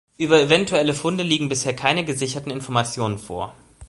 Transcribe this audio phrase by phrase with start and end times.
[0.17, 3.53] Über eventuelle Funde liegen bisher keine gesicherten Informationen vor.